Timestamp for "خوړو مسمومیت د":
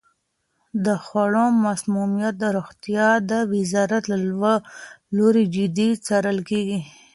1.03-2.45